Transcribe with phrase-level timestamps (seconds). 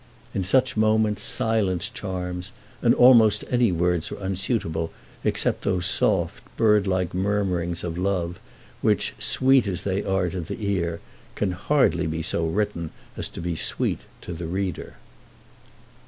[0.33, 2.51] In such moments silence charms,
[2.81, 4.91] and almost any words are unsuitable
[5.23, 8.39] except those soft, bird like murmurings of love
[8.81, 11.01] which, sweet as they are to the ear,
[11.35, 14.95] can hardly be so written as to be sweet to the reader.